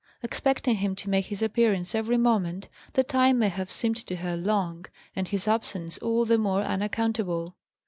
[0.23, 4.35] Expecting him to make his appearance every moment, the time may have seemed to her
[4.35, 7.55] long, and his absence all the more unaccountable.